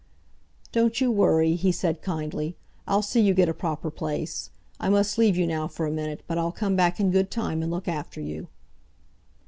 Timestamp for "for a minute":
5.67-6.23